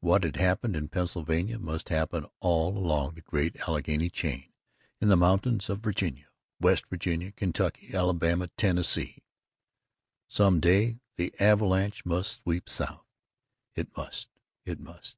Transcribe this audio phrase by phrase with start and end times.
[0.00, 4.52] What had happened in Pennsylvania must happen all along the great Alleghany chain
[5.00, 6.26] in the mountains of Virginia,
[6.60, 9.22] West Virginia, Kentucky, Alabama, Tennessee.
[10.28, 13.06] Some day the avalanche must sweep south,
[13.74, 14.28] it must
[14.66, 15.16] it must.